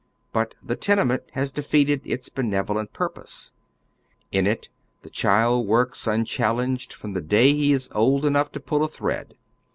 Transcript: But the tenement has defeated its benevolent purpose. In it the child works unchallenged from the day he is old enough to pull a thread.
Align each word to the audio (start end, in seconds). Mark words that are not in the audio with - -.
But 0.33 0.55
the 0.63 0.75
tenement 0.75 1.25
has 1.33 1.51
defeated 1.51 2.01
its 2.05 2.27
benevolent 2.27 2.91
purpose. 2.91 3.51
In 4.31 4.47
it 4.47 4.67
the 5.03 5.11
child 5.11 5.67
works 5.67 6.07
unchallenged 6.07 6.91
from 6.91 7.13
the 7.13 7.21
day 7.21 7.53
he 7.53 7.71
is 7.71 7.87
old 7.93 8.25
enough 8.25 8.51
to 8.53 8.59
pull 8.59 8.83
a 8.83 8.87
thread. 8.87 9.35